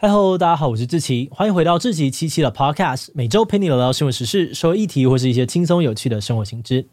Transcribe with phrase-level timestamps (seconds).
[0.00, 6.86] 嗨喽，大家好，我是志奇，欢迎回到志奇七七的 Podcast，每周陪你聊聊新闻时事、社会议题或是一些轻松有趣的生活新知。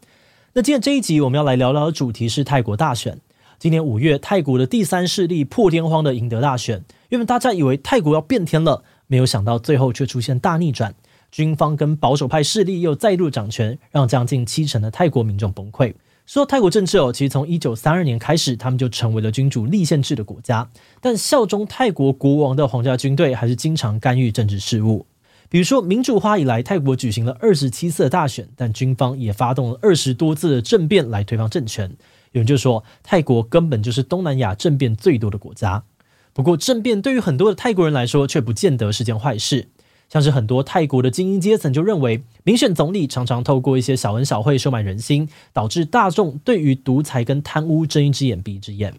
[0.54, 3.20] 那今天这一集我们要来聊聊的主题是泰国大选。
[3.60, 10.92] 今年五月，泰国的第三势力破天荒的赢得大选，原本大家以为泰国要变天了，没有想到最后却出现大逆转，
[11.30, 15.94] 军方跟保守派势力又再度掌权，让将近七成的泰国民众崩溃。
[16.26, 20.68] 说到泰国政治哦，其实从一九三二年开始，他们就成为了君主立宪制的国家。
[21.00, 25.06] 但效忠泰国国王的皇家军队还是经常干预政治事务。
[25.48, 31.96] 比如说，民主化以来，泰国举行了二十七次的大选，但军方也发动了二十多次的政变来推翻政权。
[32.32, 35.84] 有人就说，泰国根本就是东南亚政变最多的国家。
[36.32, 39.68] 不过，政变对于很多的泰国人来说，却不见得是件坏事。
[40.08, 48.94] 像是很多泰国的精英阶层就认为，民选总理常常透过一些小恩小惠收买人心，导致大众对于独裁跟贪污睁一只眼闭一只眼。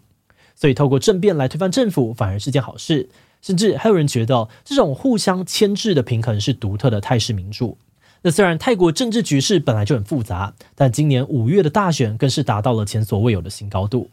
[0.54, 3.08] 所以透过政变来推翻政府反而是件好事。
[3.40, 7.78] 甚至还有人觉得，这种互相牵制的平衡是独特的泰式民主。
[8.22, 14.10] 那虽然泰国政治局势本来就很复杂，但今年五月的大选更是达到了前所未有的新高度。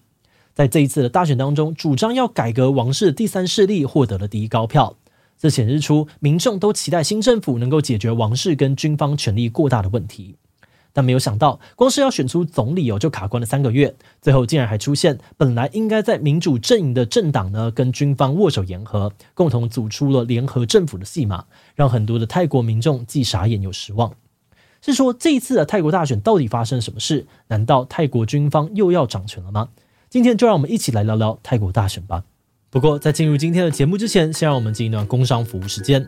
[0.53, 4.95] 在这一次的大选当中，主张要改革王室的第三势力获得了第一高票。
[5.37, 10.37] 这显示出民众都期待新政府能够解决王室跟军方权力过大的问题，
[10.93, 24.13] 但没有想到，光是要选出总理哦，就卡关了三个月，最后竟然还出现本来应该在民主阵营的政党呢，跟军方握手言和，共同组出了联合政府的戏码，让很多的泰国民众既傻眼又失望。
[24.81, 27.27] 是说这一次的泰国大选到底发生了什么事？
[27.47, 29.69] 难道泰国军方又要掌权了吗？
[30.09, 32.23] 今天就让我们一起来聊聊泰国大选吧。
[32.75, 36.05] 不过，在进入今天的节目之前，先让我们进一段工商服务时间。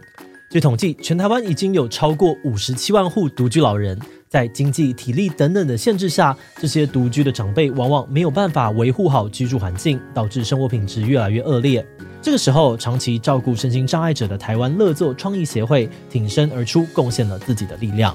[0.49, 11.85] 据统计，全台湾已经有超过五十七万户独居老人，在经济、体力等等的限制下，这些独居的长辈往往没有办法维护好居住环境，导致生活品质越来越恶劣。
[12.21, 18.13] 这个时候，长期照顾身心障碍者的台湾乐作创意协会挺身而出，贡献了自己的力量。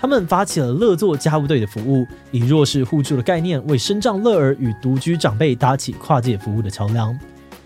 [0.00, 7.14] 他们发起了乐作家务队的服务，以弱势互助的概念，为身障乐儿与独居长辈搭起跨界服务的桥梁。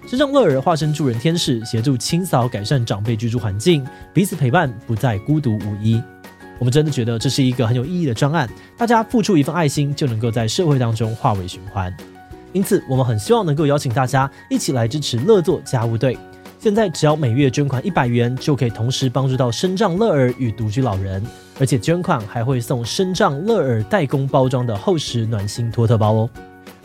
[0.09, 6.03] 身障乐儿化身助人天使，协助清扫改善长辈居住环境，彼此陪伴，不再孤独无依。
[6.59, 8.49] 我们真的觉得这是一个很有意义的专案，
[8.79, 11.95] 大家付出一份爱心，就能够在社会当中化为循环。
[12.55, 16.17] 因此，我们很希望能够邀请大家一起来支持乐作家务队。
[16.59, 21.23] 现在只要每月捐款一百元，就可以同时帮助到身障乐儿与独居老人，
[21.61, 26.31] 而且捐款还会送身障乐儿代工包装的厚实暖心托特包哦。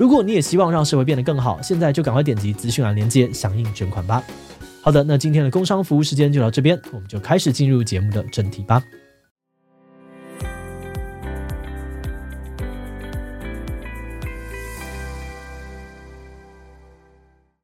[0.03, 4.21] 如果你也希望让社会变得更好，现在就赶快点击资讯栏链接，响应捐款吧。
[4.81, 8.83] 好的，那今天的工商服务时间就到这边，我们就开始进入节目的正题吧。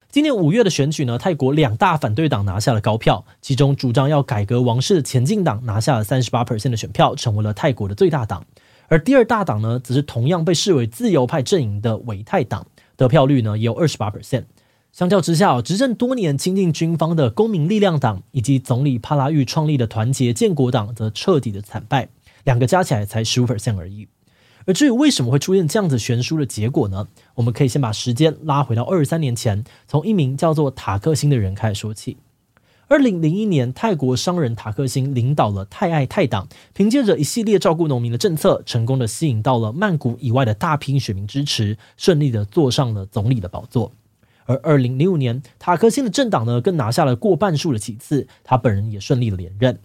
[0.10, 8.46] 今年五月的选举呢，泰国两大反对党拿下了高票，其中主张要改革王室的前进党拿下了三十八 percent 的选票，成为了泰国的最大党。
[8.90, 12.66] 而第二大党呢，则是同样被视为自由派阵营的维泰党，
[12.98, 14.46] 得票率呢也有二十八 percent。
[14.92, 22.10] 相较之下，执政多年、亲近军方的公民力量党以及总理帕拉育创立的团结建国党，则彻底的惨败，
[22.44, 24.08] 两个加起来才十五 percent 而已。
[24.66, 27.08] 而至于为什么会出现这样子悬殊的结果呢？
[27.36, 32.18] 我们可以先把时间拉回到二十三年前，从一名叫做塔克星的人开始说起。
[32.90, 43.92] 二零零一年，泰国商人塔克辛领导了泰爱泰党，凭借着一系列照顾农民的政策，成功的吸引到了曼谷以外的大批选民支持，顺利的坐上了总理的宝座。
[44.46, 49.78] 而二零零五年，塔克辛的政党呢，更拿下了过半数的席次，他本人也顺利的连任。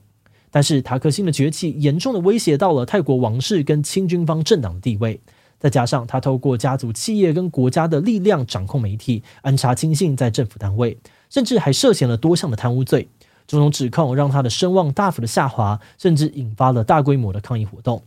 [0.50, 5.20] 但是塔克辛的崛起，严重的威胁到了泰国王室跟亲军方政党的地位，
[5.58, 10.96] 再加上他透过家族企业跟国家的力量掌控媒体，安插亲信在政府单位。
[11.34, 13.08] 甚至还涉嫌了多项的贪污罪，
[13.48, 18.04] 种种指控让他的声望大幅的下滑，甚至引发了大规模的抗议活动。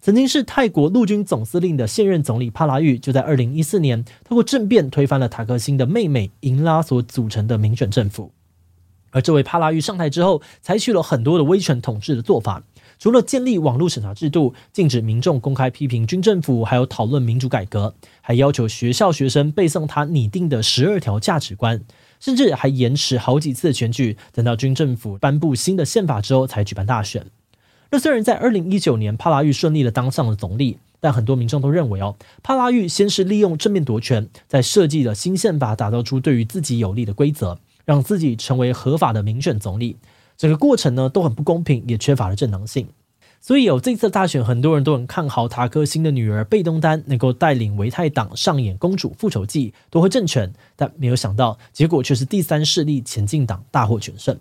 [0.00, 8.32] 曾经是泰国陆军总司令的现任总理帕拉育，就在二零一四年通过政变推翻了塔克辛的妹妹英拉所组成的民选政府。
[9.10, 12.64] 而这位帕拉育上台之后，采取了很多的威权统治的做法，
[12.98, 21.80] 除了建立网络审查制度，禁止民众公开批评军政府，还有讨论民主改革，还要求学校学生背诵他拟定的十二条价值观。
[22.20, 27.26] 甚至还延迟好几次选举，等到军政府颁布新的宪法之后才举办大选。
[27.90, 39.96] 那虽然在二零一九年帕拉育顺利的当上了总理，但很多民众都认为哦，帕拉育先是利用政变夺权，再设计了新宪法，打造出对于自己有利的规则，让自己成为合法的民选总理。
[40.36, 42.88] 整个过程呢都很不公平，也缺乏了正当性。
[43.40, 50.52] 所以有这次大选，很多人都很看好塔克辛的女儿贝东丹能够带领维泰党上演公主复仇记，夺回政权。
[50.76, 54.36] 但没有想到，结果却是第三势力前进党大获全胜。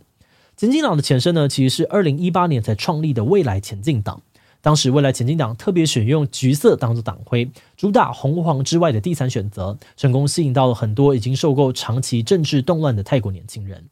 [0.58, 4.22] 前进党的前身呢，其实是二零一八年才创立的未来前进党。
[4.60, 13.86] 当时未来前进党特别选用橘色当做党徽，主打红黄之外的第三选择，成功吸引到了很多已经受够长期政治动乱的泰国年轻人。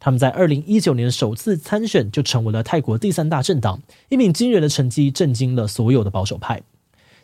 [0.00, 6.62] 他们在二零一九年首次参选，就成为了泰国第三大政党，一名惊人的成绩震惊了所有的保守派。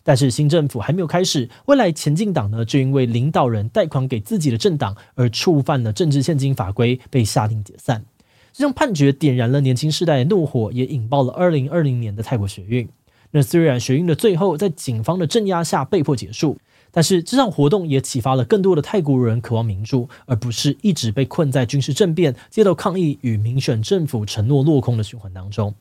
[0.05, 8.05] 但是新政府还没有开始，未来前进党呢，就因为领导人贷款给自己的政党而触犯了政治献金法规，被下令解散。
[8.52, 12.87] 这项判决点燃了年轻世代的怒火，也引爆了二零二零年的泰国学运。
[13.31, 16.58] 那虽然学运的最后在警方的镇压下被迫结束。
[16.96, 25.75] 但是这场活动也启发了更多的泰国人渴望民主，而不是一直被困在军事政变、街头抗议与民选政府承诺落空的循环当中。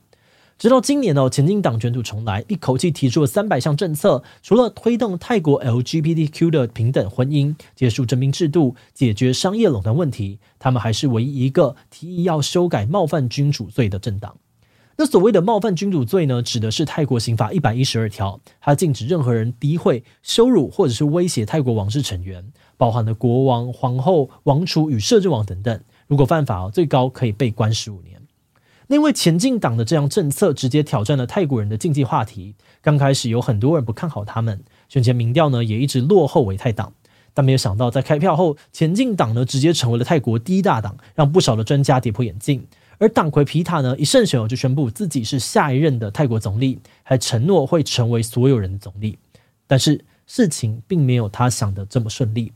[0.58, 14.36] 直到今年哦，前进党卷土重来，一口气提出了三百项政策，除了推动泰国 LGBTQ 的平等婚姻、结束征兵制度、解决商业垄断问题，他们还是唯一一个提议要修改冒犯君主罪的政党。
[14.98, 22.42] 那所谓的冒犯君主罪呢，指的是泰国刑法一百一十二条，它禁止任何人诋毁、羞辱或者是威胁泰国王室成员，
[22.78, 25.80] 包含了国王、皇后、王储与摄政王等等。
[26.06, 28.22] 如果犯法，最高可以被关十五年。
[28.86, 36.94] 那因为前进党的这样政策直接挑战了泰国人的禁忌话题，刚开始有很多人不看好他们，选前民调呢也一直落后维泰党。
[37.34, 42.66] 但没有想到，在开票后，前进党呢直接成为了泰国第一大党，让不少的专家跌破眼镜。
[42.98, 49.18] 而党魁皮塔呢，一胜选就宣布自己是下一任的泰国总理，还承诺会成为所有人的总理。
[49.66, 52.52] 但是事情并没有他想的这么顺利。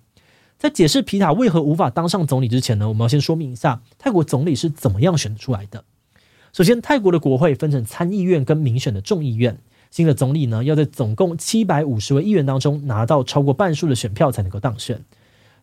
[0.58, 5.84] 在解释皮塔为何无法当上总理之前呢，我们要先说明一下泰国总理是怎么样选出来的。
[6.52, 9.58] 首先，泰国的国会分成参议院跟民选的众议院，
[9.90, 15.02] 新的总理呢要在总共七百五十位议员当中拿到超过半数的选票才能够当选。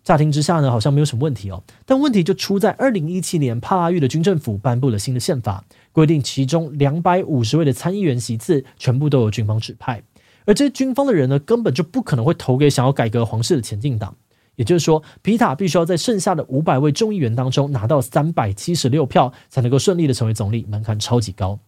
[0.07, 1.62] 乍听之下呢，好像没有什么问题哦。
[1.86, 10.01] 但问题就出在二零一七年，帕拉育的军政府颁布了新的宪法，规定其中两百五十位的参议员席次全部都由军方指派，
[10.45, 14.15] 而这些军方的人呢，根本就不可能会投给想要改革皇室的前进党。
[14.56, 21.59] 也就是说，皮塔必须要在剩下的五百位众议员当中拿到三百七十六票，才能够顺利的成为总理，门槛超级高。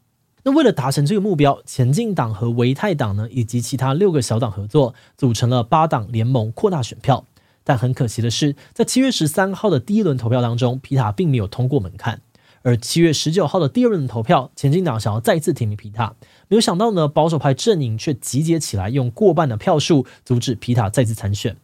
[0.44, 7.26] 那为了达成这个目标，前进党和维泰党呢，以及其他六个小党合作，组成了八党联盟，扩大选票。
[7.70, 12.20] 但很可惜的是，在七月十三号的第一轮投票当中，皮塔并没有通过门槛。
[12.64, 16.16] 而七月十九号的第二轮投票，前进党想要再次提名皮塔，
[16.48, 21.58] 没有想到呢，保守派阵营却集结起来，用过半的票数阻止皮塔再次参选。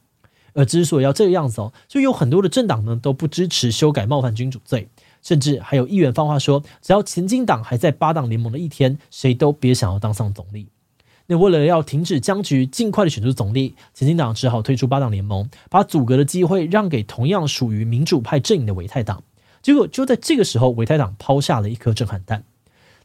[0.53, 4.87] 而之所以要这个样子哦，就有很多的政党呢都不支持修改冒犯君主罪，
[5.23, 10.67] 甚至还有议员放话说，只要前进党还在八党联盟的一天，谁都别想要当上总理。
[11.27, 19.23] 那为了要停止僵局，尽快的选出总理，前进党只好退出八党联盟，把组阁的机会让给同样属于民主派阵营的维泰党。
[19.61, 22.43] 结果就在这个时候，维泰党抛下了一颗震撼弹。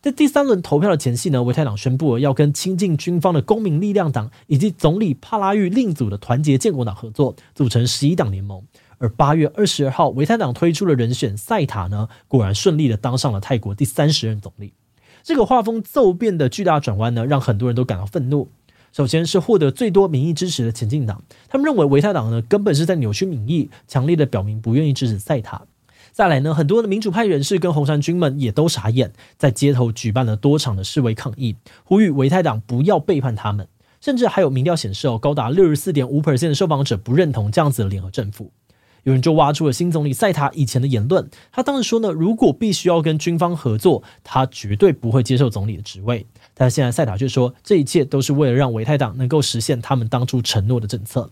[0.02, 8.62] 在第三轮投票的前夕呢，维泰党宣布了要跟亲近军方的公民力量党以及总理帕拉育另组的团结建国党合作，组成十一党联盟。
[8.98, 14.74] 而八月二十二号，维泰党推出的人选赛塔呢，果然顺利的当上了泰国第三十任总理。
[15.22, 18.48] 这个画风骤变的巨大转弯呢，让很多人都感到愤怒。
[18.92, 25.62] 首先是获得最多民意支持的前进党，他们认为维泰党呢根本是在扭曲民意，强烈的表明不愿意支持赛塔。
[26.10, 33.68] 再来呢，很多的民主派人士跟红衫军们也都傻眼，在街头举办了多场的示威抗议，呼吁维泰党不要背叛他们。
[34.00, 38.50] 甚至还有民调显示哦，高达六十四点五 percent 的受访者不认同这样子的联合政府。
[39.04, 46.26] 有人就挖出了新总理赛塔以前的言论，他当时说呢，如果必须要跟军方合作，他绝对不会接受总理的职位。
[46.54, 51.30] 但现在赛塔却说，这一切都是为了让维泰党能够实现他们当初承诺的政策。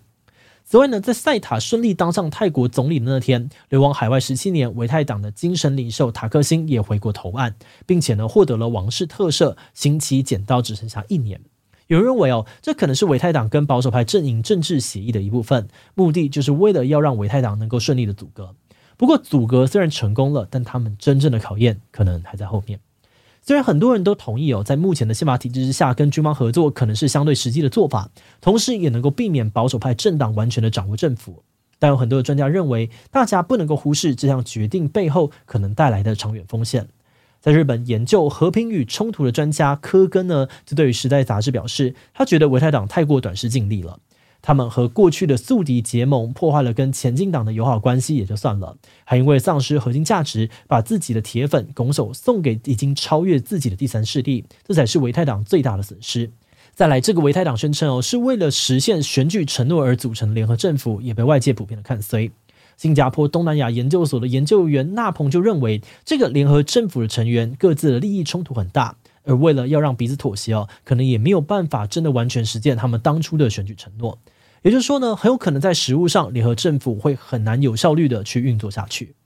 [0.65, 7.55] 此外呢，在赛塔顺利当上泰国总理的那天，流亡海外十七年维泰党的精神领袖塔克辛也回国投案，
[7.87, 11.41] 并且呢获得了王室特赦，刑期减到只剩下一年。
[11.89, 18.55] 有人认为哦，这可能是维泰党跟保守派阵营政治协议的一部分，目的就是为了要让维泰党能够顺利的阻隔。
[18.99, 22.81] 不过阻隔虽然成功了，但他们真正的考验可能还在后面。
[23.41, 28.11] 虽然很多人都同意哦，在目前的宪法体制之下，跟军方合作可能是相对实际的做法，
[28.43, 31.43] 同时也能够避免保守派政党完全的掌握政府。
[31.79, 36.89] 但有很多的专家认为，大家不能够忽视这项决定背后可能带来的长远风险。
[37.41, 44.01] 在日本研究和平与冲突的专家科根呢，就对于《时代》杂志表示，他觉得维泰党太过短视近利了。
[44.41, 56.31] 他们和过去的宿敌结盟，破坏了跟前进党的友好关系也就算了，还因为丧失核心价值，把自己的铁粉拱手送给已经超越自己的第三势力，这才是维泰党最大的损失。
[56.73, 62.31] 再来，这个维泰党宣称哦，是为了实现选举承诺而组成联合政府，也被外界普遍的看衰。
[62.79, 68.95] 新加坡东南亚研究所的研究员纳鹏就认为，这个联合政府的成员各自的利益冲突很大，
[69.25, 74.21] 而为了要让彼此妥协哦，可能也没有办法真的完全实践他们当初的选举承诺。
[74.63, 79.17] 也就是说呢，很有可能在实务上，联合政府会很难有效率的去运作下去。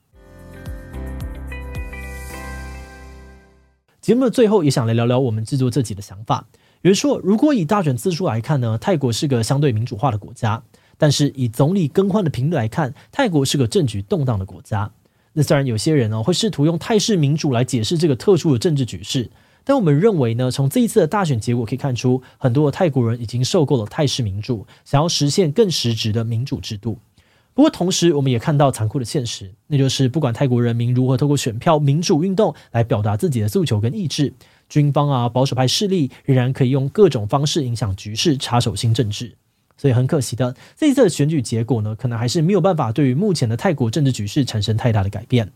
[4.01, 6.47] 节目的最后，也想来聊聊我们制作这集的想法。
[6.81, 10.65] 比如说，如果以大选次数来看呢，泰国是个相对民主化的国家；
[10.99, 14.91] 但是以总理更换的频率来看，泰国是个政局动荡的国家。
[15.33, 19.31] 那虽然有些人呢会试图用泰式民主来解释这个特殊的政治局势，
[19.65, 26.99] 但我们认为呢，从这一次的大选结果可以看出，很多的泰国人已经受够了泰式民主，想要实现更实质的民主制度。
[27.55, 34.33] 不过同时，我们也看到残酷的现实，那就是不管泰国人民如何透过选票民主运动来表达自己的诉求跟意志。
[34.69, 39.35] 军方啊，保守派势力仍然可以用各种方式影响局势，插手新政治。
[39.77, 45.51] 所以很可惜的，这一次的选举结果呢，可能还是没有办法对于目前的泰国政治局势产生太大的改变。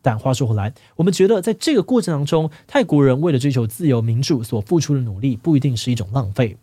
[0.00, 6.56] 但话说回来，我们觉得在这个过程当中，泰国人为了追求自由民主所付出的努力，不一定是一种浪费。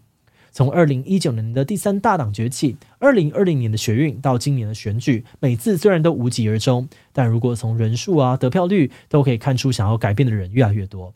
[0.52, 11.14] 从二零一九年的第三大党崛起，二零二零年的学运到今年的选举，每次虽然都无疾而终，但如果从人数啊、得票率都可以看出，想要改变的人越来越多。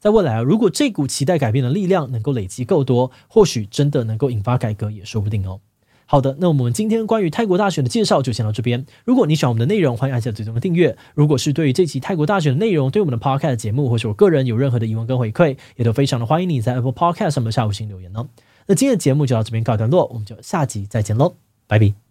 [0.00, 5.60] 在未来啊，如果这股期待改变的力量能够累积够多，或许真的能够引发改革也说不定哦。
[6.06, 8.84] 好的，那我们今天关于泰国大选的介绍就先到这边。
[9.04, 10.96] 如果你喜欢我们的内容，欢迎按下最终的订阅。
[11.14, 18.26] 如果是对于这期泰国大选的内容，对我们的 Podcast 节目或是我个人有任何的疑问跟回馈，也都非常的欢迎你在 Apple Podcast 上面下五星留言哦。
[18.66, 21.34] 那今天的节目就到这边告一段落，我们就下集再见喽，
[21.68, 22.09] 拜拜。